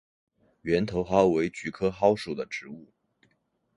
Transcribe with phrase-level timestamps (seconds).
[0.63, 2.91] 圆头蒿为菊科蒿属的植物。